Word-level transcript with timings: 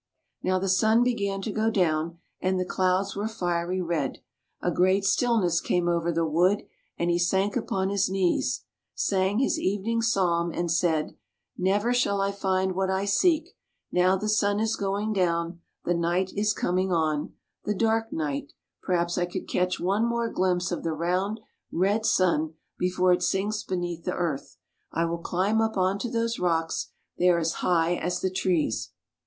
Now 0.41 0.57
the 0.57 0.67
sun 0.67 1.03
began 1.03 1.43
to 1.43 1.51
go 1.51 1.69
down, 1.69 2.17
and 2.39 2.59
the 2.59 2.65
clouds 2.65 3.15
were 3.15 3.27
fiery 3.27 3.83
red; 3.83 4.17
a 4.59 4.71
great 4.71 5.05
stillness 5.05 5.61
came 5.61 5.87
over 5.87 6.11
the 6.11 6.25
wood, 6.25 6.63
and 6.97 7.11
he 7.11 7.19
sank 7.19 7.55
upon 7.55 7.89
his 7.89 8.09
knees, 8.09 8.65
sang 8.95 9.37
his 9.37 9.59
evening 9.59 10.01
psalm, 10.01 10.51
and 10.51 10.71
said," 10.71 11.15
Never 11.59 11.93
shall 11.93 12.19
I 12.19 12.31
find 12.31 12.71
what 12.73 12.89
I 12.89 13.05
seek, 13.05 13.55
now 13.91 14.15
the 14.17 14.27
sun 14.27 14.59
is 14.59 14.75
going 14.75 15.13
down, 15.13 15.61
the 15.85 15.93
night 15.93 16.33
is 16.35 16.51
coming 16.51 16.91
on— 16.91 17.33
the 17.65 17.75
dark 17.75 18.11
night; 18.11 18.53
perhaps 18.81 19.19
I 19.19 19.27
could 19.27 19.47
catch 19.47 19.79
one 19.79 20.03
more 20.03 20.29
glimpse 20.29 20.71
of 20.71 20.81
the 20.81 20.93
round, 20.93 21.41
red 21.71 22.07
sun 22.07 22.55
before 22.79 23.13
it 23.13 23.21
sinks 23.21 23.61
beneath 23.61 24.05
the 24.05 24.15
earth. 24.15 24.57
I 24.91 25.05
will 25.05 25.19
climb 25.19 25.61
up 25.61 25.77
on 25.77 25.99
to 25.99 26.09
those 26.09 26.39
rocks; 26.39 26.89
they 27.19 27.29
are 27.29 27.37
as 27.37 27.53
high 27.61 27.93
as 27.97 28.19
the 28.21 28.31
trees." 28.31 28.93